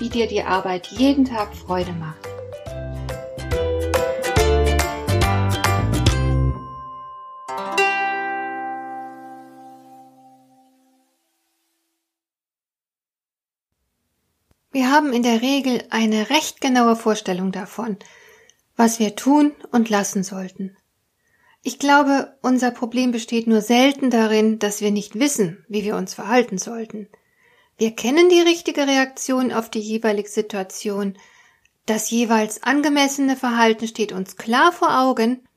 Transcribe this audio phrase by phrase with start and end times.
[0.00, 2.26] wie dir die Arbeit jeden Tag Freude macht.
[14.72, 17.98] Wir haben in der Regel eine recht genaue Vorstellung davon,
[18.76, 20.76] was wir tun und lassen sollten.
[21.62, 26.14] Ich glaube, unser Problem besteht nur selten darin, dass wir nicht wissen, wie wir uns
[26.14, 27.08] verhalten sollten.
[27.80, 31.16] Wir kennen die richtige Reaktion auf die jeweilige Situation.
[31.86, 35.48] Das jeweils angemessene Verhalten steht uns klar vor Augen,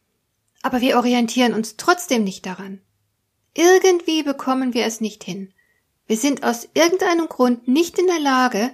[0.61, 2.79] aber wir orientieren uns trotzdem nicht daran.
[3.53, 5.53] Irgendwie bekommen wir es nicht hin.
[6.07, 8.73] Wir sind aus irgendeinem Grund nicht in der Lage,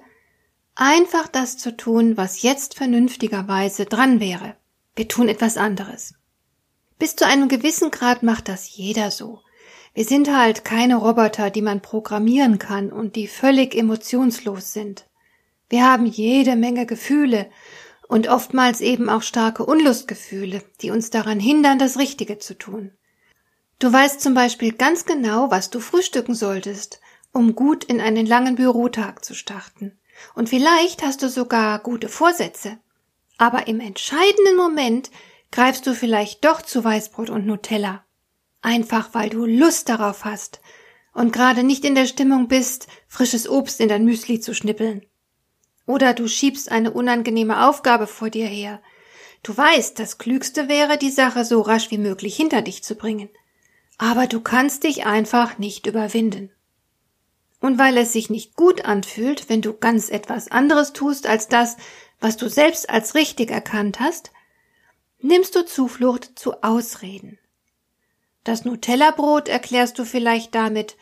[0.75, 4.57] einfach das zu tun, was jetzt vernünftigerweise dran wäre.
[4.95, 6.13] Wir tun etwas anderes.
[6.99, 9.41] Bis zu einem gewissen Grad macht das jeder so.
[9.99, 15.05] Wir sind halt keine Roboter, die man programmieren kann und die völlig emotionslos sind.
[15.67, 17.49] Wir haben jede Menge Gefühle
[18.07, 22.93] und oftmals eben auch starke Unlustgefühle, die uns daran hindern, das Richtige zu tun.
[23.79, 27.01] Du weißt zum Beispiel ganz genau, was du frühstücken solltest,
[27.33, 29.99] um gut in einen langen Bürotag zu starten.
[30.33, 32.77] Und vielleicht hast du sogar gute Vorsätze.
[33.37, 35.11] Aber im entscheidenden Moment
[35.51, 38.05] greifst du vielleicht doch zu Weißbrot und Nutella
[38.61, 40.59] Einfach weil du Lust darauf hast
[41.13, 45.05] und gerade nicht in der Stimmung bist, frisches Obst in dein Müsli zu schnippeln.
[45.85, 48.81] Oder du schiebst eine unangenehme Aufgabe vor dir her.
[49.41, 53.29] Du weißt, das Klügste wäre, die Sache so rasch wie möglich hinter dich zu bringen.
[53.97, 56.51] Aber du kannst dich einfach nicht überwinden.
[57.59, 61.75] Und weil es sich nicht gut anfühlt, wenn du ganz etwas anderes tust als das,
[62.19, 64.31] was du selbst als richtig erkannt hast,
[65.19, 67.39] nimmst du Zuflucht zu Ausreden.
[68.49, 70.97] Das Nutella-Brot erklärst du vielleicht damit,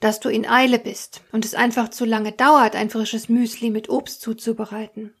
[0.00, 3.88] dass du in Eile bist und es einfach zu lange dauert, ein frisches Müsli mit
[3.88, 5.14] Obst zuzubereiten.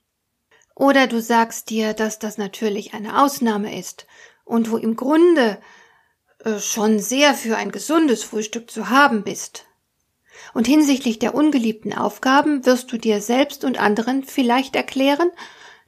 [0.74, 4.08] Oder du sagst dir, dass das natürlich eine Ausnahme ist
[4.44, 5.60] und du im Grunde
[6.40, 9.64] äh, schon sehr für ein gesundes Frühstück zu haben bist.
[10.54, 15.30] Und hinsichtlich der ungeliebten Aufgaben wirst du dir selbst und anderen vielleicht erklären,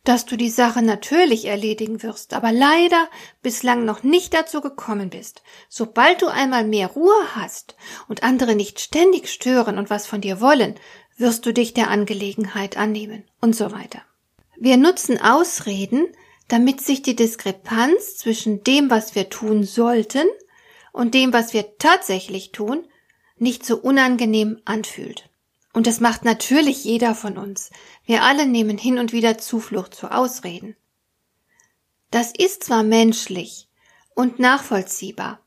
[0.05, 3.09] dass du die Sache natürlich erledigen wirst, aber leider
[3.43, 5.43] bislang noch nicht dazu gekommen bist.
[5.69, 7.77] Sobald du einmal mehr Ruhe hast
[8.09, 10.75] und andere nicht ständig stören und was von dir wollen,
[11.17, 14.03] wirst du dich der Angelegenheit annehmen und so weiter.
[14.57, 16.07] Wir nutzen Ausreden,
[16.49, 20.27] damit sich die Diskrepanz zwischen dem, was wir tun sollten
[20.93, 22.85] und dem, was wir tatsächlich tun,
[23.39, 25.30] nicht so unangenehm anfühlt.
[25.73, 27.71] Und das macht natürlich jeder von uns.
[28.05, 30.77] Wir alle nehmen hin und wieder Zuflucht zu Ausreden.
[32.11, 33.69] Das ist zwar menschlich
[34.15, 35.41] und nachvollziehbar,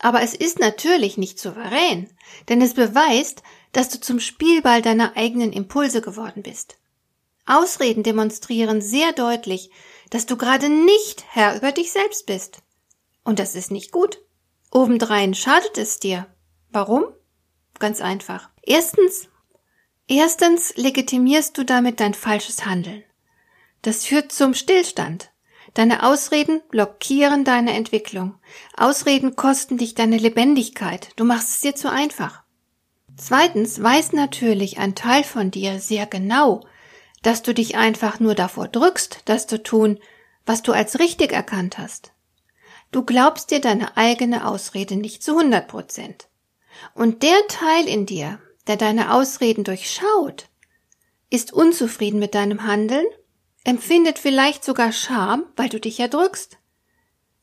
[0.00, 2.10] aber es ist natürlich nicht souverän,
[2.48, 3.42] denn es beweist,
[3.72, 6.78] dass du zum Spielball deiner eigenen Impulse geworden bist.
[7.46, 9.70] Ausreden demonstrieren sehr deutlich,
[10.08, 12.62] dass du gerade nicht Herr über dich selbst bist.
[13.24, 14.20] Und das ist nicht gut.
[14.70, 16.26] Obendrein schadet es dir.
[16.70, 17.04] Warum?
[17.78, 18.50] Ganz einfach.
[18.72, 19.28] Erstens,
[20.06, 23.02] erstens legitimierst du damit dein falsches Handeln.
[23.82, 25.32] Das führt zum Stillstand.
[25.74, 28.38] Deine Ausreden blockieren deine Entwicklung.
[28.76, 31.08] Ausreden kosten dich deine Lebendigkeit.
[31.16, 32.44] Du machst es dir zu einfach.
[33.16, 36.64] Zweitens weiß natürlich ein Teil von dir sehr genau,
[37.22, 39.98] dass du dich einfach nur davor drückst, das zu tun,
[40.46, 42.12] was du als richtig erkannt hast.
[42.92, 46.28] Du glaubst dir deine eigene Ausrede nicht zu 100 Prozent.
[46.94, 50.48] Und der Teil in dir, der deine Ausreden durchschaut,
[51.30, 53.06] ist unzufrieden mit deinem Handeln,
[53.64, 56.58] empfindet vielleicht sogar Scham, weil du dich erdrückst.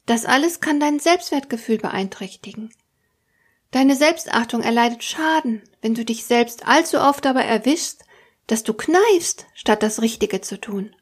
[0.05, 2.73] Das alles kann dein Selbstwertgefühl beeinträchtigen.
[3.71, 8.05] Deine Selbstachtung erleidet Schaden, wenn du dich selbst allzu oft dabei erwischst,
[8.47, 10.95] dass du kneifst, statt das Richtige zu tun.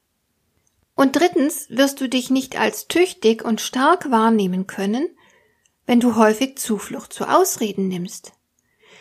[0.95, 5.07] Und drittens wirst du dich nicht als tüchtig und stark wahrnehmen können,
[5.85, 8.33] wenn du häufig Zuflucht zu Ausreden nimmst.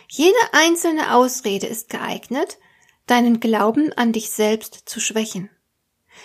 [0.09, 2.59] Jede einzelne Ausrede ist geeignet,
[3.07, 5.51] deinen Glauben an dich selbst zu schwächen.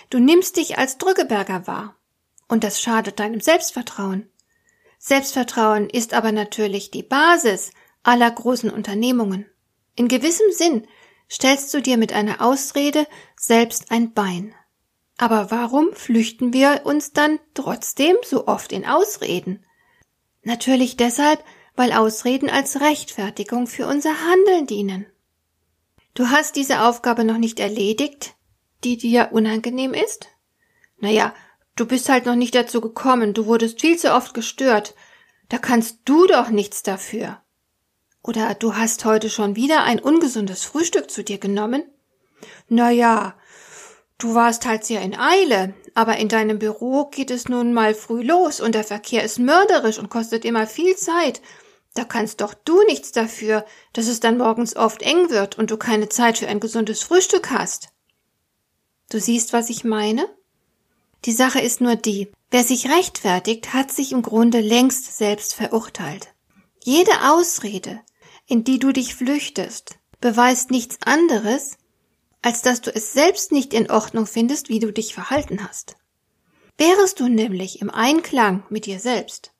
[0.10, 1.96] Du nimmst dich als Drückeberger wahr,
[2.48, 4.30] und das schadet deinem Selbstvertrauen.
[4.98, 7.72] Selbstvertrauen ist aber natürlich die Basis
[8.04, 9.46] aller großen Unternehmungen.
[9.96, 10.88] In gewissem Sinn
[11.30, 14.54] stellst du dir mit einer Ausrede selbst ein Bein.
[15.18, 19.66] Aber warum flüchten wir uns dann trotzdem so oft in Ausreden?
[20.44, 21.44] Natürlich deshalb,
[21.80, 25.06] weil Ausreden als Rechtfertigung für unser Handeln dienen.
[26.14, 28.36] Du hast diese Aufgabe noch nicht erledigt,
[28.84, 30.28] die dir unangenehm ist?
[30.98, 31.34] Naja,
[31.78, 34.94] du bist halt noch nicht dazu gekommen, du wurdest viel zu oft gestört.
[35.48, 37.42] Da kannst du doch nichts dafür.
[38.24, 41.84] Oder du hast heute schon wieder ein ungesundes Frühstück zu dir genommen?
[42.68, 43.36] Naja,
[44.18, 48.22] du warst halt sehr in Eile, aber in deinem Büro geht es nun mal früh
[48.22, 51.42] los und der Verkehr ist mörderisch und kostet immer viel Zeit.
[51.94, 55.78] Da kannst doch du nichts dafür, dass es dann morgens oft eng wird und du
[55.78, 57.90] keine Zeit für ein gesundes Frühstück hast.
[59.10, 60.30] Du siehst, was ich meine?
[61.26, 66.30] Die Sache ist nur die, wer sich rechtfertigt, hat sich im Grunde längst selbst verurteilt.
[66.84, 68.00] Jede Ausrede,
[68.46, 71.78] in die du dich flüchtest, beweist nichts anderes,
[72.42, 75.98] als dass du es selbst nicht in Ordnung findest, wie du dich verhalten hast.
[76.78, 79.52] Wärest du nämlich im Einklang mit dir selbst,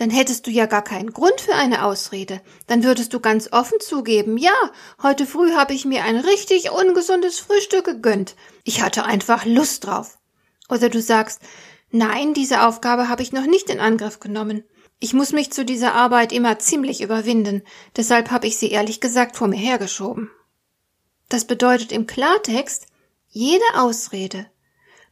[0.00, 2.40] dann hättest du ja gar keinen Grund für eine Ausrede.
[2.66, 4.54] Dann würdest du ganz offen zugeben, ja,
[5.02, 8.34] heute früh habe ich mir ein richtig ungesundes Frühstück gegönnt.
[8.64, 10.16] Ich hatte einfach Lust drauf.
[10.70, 11.42] Oder du sagst,
[11.90, 14.64] nein, diese Aufgabe habe ich noch nicht in Angriff genommen.
[15.00, 17.62] Ich muss mich zu dieser Arbeit immer ziemlich überwinden,
[17.94, 20.30] deshalb habe ich sie ehrlich gesagt vor mir hergeschoben.
[21.28, 22.86] Das bedeutet im Klartext,
[23.28, 24.46] jede Ausrede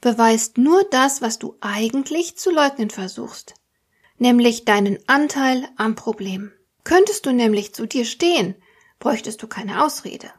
[0.01, 3.58] beweist nur das, was du eigentlich zu leugnen versuchst
[4.21, 6.53] nämlich deinen Anteil am Problem.
[6.85, 8.55] Könntest du nämlich zu dir stehen,
[8.99, 10.31] bräuchtest du keine Ausrede.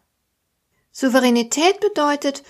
[0.92, 2.44] Souveränität bedeutet,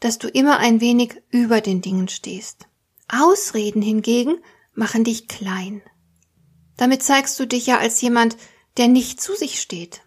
[0.00, 2.66] dass du immer ein wenig über den Dingen stehst.
[3.08, 4.38] Ausreden hingegen
[4.74, 5.82] machen dich klein.
[6.76, 8.36] Damit zeigst du dich ja als jemand,
[8.76, 10.02] der nicht zu sich steht.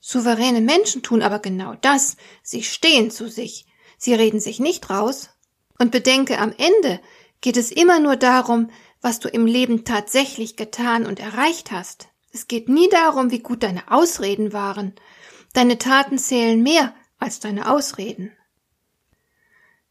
[0.00, 3.66] Souveräne Menschen tun aber genau das, sie stehen zu sich,
[3.98, 5.30] sie reden sich nicht raus.
[5.78, 7.00] Und bedenke, am Ende
[7.40, 8.70] geht es immer nur darum,
[9.02, 12.08] was du im Leben tatsächlich getan und erreicht hast.
[12.32, 14.94] Es geht nie darum, wie gut deine Ausreden waren.
[15.52, 18.32] Deine Taten zählen mehr als deine Ausreden.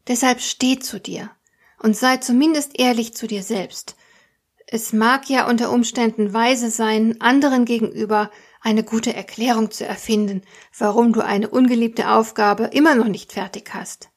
[0.08, 1.30] Deshalb steh zu dir
[1.78, 3.96] und sei zumindest ehrlich zu dir selbst.
[4.66, 8.30] Es mag ja unter Umständen weise sein, anderen gegenüber
[8.60, 10.42] eine gute Erklärung zu erfinden,
[10.76, 14.08] warum du eine ungeliebte Aufgabe immer noch nicht fertig hast.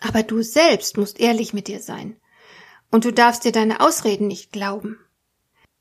[0.00, 2.19] Aber du selbst musst ehrlich mit dir sein.
[2.90, 4.98] Und du darfst dir deine Ausreden nicht glauben.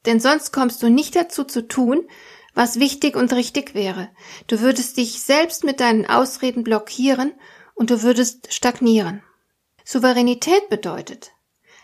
[0.06, 2.08] Denn sonst kommst du nicht dazu zu tun,
[2.54, 4.10] was wichtig und richtig wäre.
[4.48, 7.34] Du würdest dich selbst mit deinen Ausreden blockieren
[7.76, 9.24] und du würdest stagnieren.
[9.86, 11.32] Souveränität bedeutet,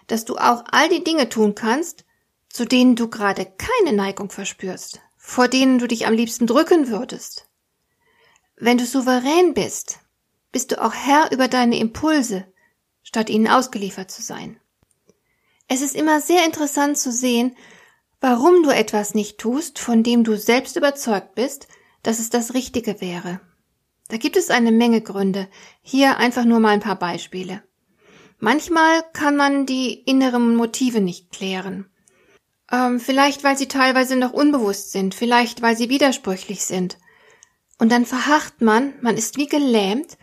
[0.07, 2.05] dass du auch all die Dinge tun kannst,
[2.49, 7.49] zu denen du gerade keine Neigung verspürst, vor denen du dich am liebsten drücken würdest.
[8.57, 9.99] Wenn du souverän bist,
[10.51, 12.45] bist du auch Herr über deine Impulse,
[13.03, 14.59] statt ihnen ausgeliefert zu sein.
[15.67, 17.55] Es ist immer sehr interessant zu sehen,
[18.21, 21.67] warum du etwas nicht tust, von dem du selbst überzeugt bist,
[22.03, 23.39] dass es das Richtige wäre.
[24.07, 25.47] Da gibt es eine Menge Gründe.
[25.81, 27.63] Hier einfach nur mal ein paar Beispiele.
[28.37, 31.89] Manchmal kann man die inneren Motive nicht klären.
[32.71, 36.99] Ähm, vielleicht weil sie teilweise noch unbewusst sind, vielleicht weil sie widersprüchlich sind.
[37.79, 40.17] Und dann verharrt man, man ist wie gelähmt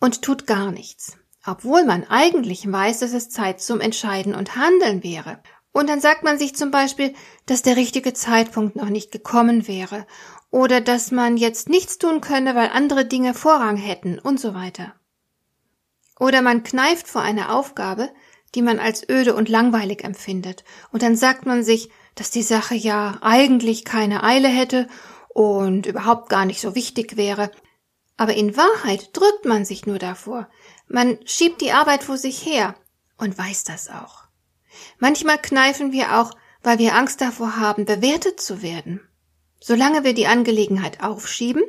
[0.00, 1.16] und tut gar nichts
[1.46, 5.40] obwohl man eigentlich weiß, dass es Zeit zum Entscheiden und Handeln wäre.
[5.72, 7.14] Und dann sagt man sich zum Beispiel,
[7.46, 10.06] dass der richtige Zeitpunkt noch nicht gekommen wäre
[10.50, 14.94] oder dass man jetzt nichts tun könne, weil andere Dinge Vorrang hätten und so weiter.
[16.18, 18.10] Oder man kneift vor einer Aufgabe,
[18.54, 22.74] die man als öde und langweilig empfindet, und dann sagt man sich, dass die Sache
[22.74, 24.88] ja eigentlich keine Eile hätte
[25.28, 27.50] und überhaupt gar nicht so wichtig wäre,
[28.16, 30.48] aber in Wahrheit drückt man sich nur davor,
[30.88, 32.74] man schiebt die Arbeit vor sich her
[33.16, 34.24] und weiß das auch.
[34.98, 39.00] Manchmal kneifen wir auch, weil wir Angst davor haben, bewertet zu werden.
[39.60, 41.62] Solange wir die Angelegenheit aufschieben,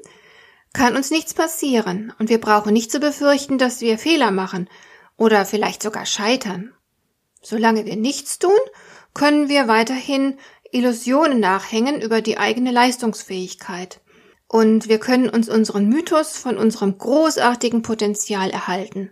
[0.74, 4.70] kann uns nichts passieren und wir brauchen nicht zu befürchten, dass wir Fehler machen
[5.18, 6.74] oder vielleicht sogar scheitern.
[7.42, 8.52] Solange wir nichts tun,
[9.14, 10.38] können wir weiterhin
[10.72, 14.02] Illusionen nachhängen über die eigene Leistungsfähigkeit
[14.50, 19.12] und wir können uns unseren Mythos von unserem großartigen Potenzial erhalten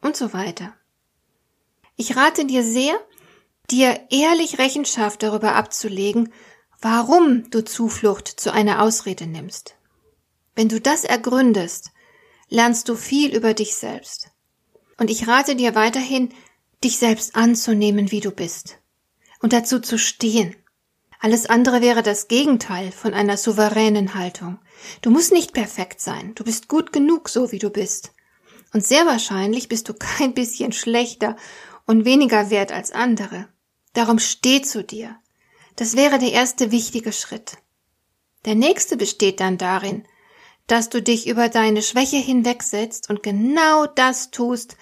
[0.00, 0.74] und so weiter.
[1.96, 2.98] Ich rate dir sehr,
[3.70, 6.32] dir ehrlich Rechenschaft darüber abzulegen,
[6.80, 9.76] warum du Zuflucht zu einer Ausrede nimmst.
[10.54, 11.90] Wenn du das ergründest,
[12.48, 14.30] lernst du viel über dich selbst.
[14.96, 16.30] Und ich rate dir weiterhin,
[16.82, 18.78] dich selbst anzunehmen, wie du bist.
[19.40, 20.56] Und dazu zu stehen.
[21.22, 24.58] Alles andere wäre das Gegenteil von einer souveränen Haltung.
[25.02, 28.12] Du musst nicht perfekt sein, du bist gut genug, so wie du bist.
[28.72, 31.36] Und sehr wahrscheinlich bist du kein bisschen schlechter
[31.86, 33.48] und weniger wert als andere.
[33.92, 35.16] Darum steh zu dir.
[35.76, 37.58] Das wäre der erste wichtige Schritt.
[38.46, 40.06] Der nächste besteht dann darin,
[40.68, 44.76] dass du dich über deine Schwäche hinwegsetzt und genau das tust,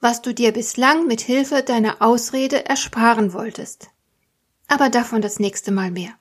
[0.00, 3.90] was du dir bislang mit Hilfe deiner Ausrede ersparen wolltest.
[4.68, 6.12] Aber davon das nächste Mal mehr.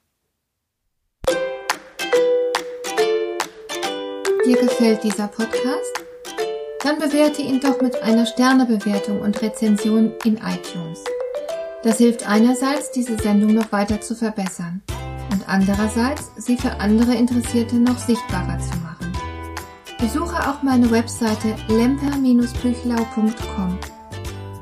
[4.46, 5.94] Dir gefällt dieser Podcast?
[6.84, 11.02] Dann bewerte ihn doch mit einer Sternebewertung und Rezension in iTunes.
[11.84, 14.82] Das hilft einerseits, diese Sendung noch weiter zu verbessern
[15.32, 19.14] und andererseits, sie für andere Interessierte noch sichtbarer zu machen.
[20.00, 23.80] Besuche auch meine Webseite lemper-büchlau.com.